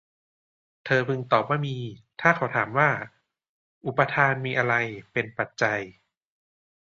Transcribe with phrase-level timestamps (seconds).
[0.85, 1.75] เธอพึงตอบว่า มี
[2.21, 2.89] ถ้าเขาถามว่า
[3.85, 4.73] อุปาทานมีอะไร
[5.11, 5.81] เป็นปัจจัย